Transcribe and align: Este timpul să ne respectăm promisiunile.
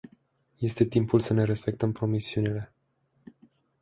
Este 0.59 0.85
timpul 0.85 1.19
să 1.19 1.33
ne 1.33 1.43
respectăm 1.43 1.91
promisiunile. 1.91 2.73